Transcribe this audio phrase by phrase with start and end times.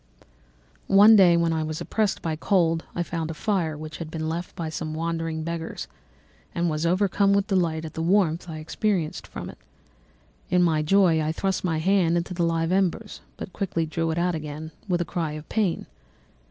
[0.87, 4.27] "One day, when I was oppressed by cold, I found a fire which had been
[4.27, 5.87] left by some wandering beggars,
[6.55, 9.59] and was overcome with delight at the warmth I experienced from it.
[10.49, 14.17] In my joy I thrust my hand into the live embers, but quickly drew it
[14.17, 15.85] out again with a cry of pain.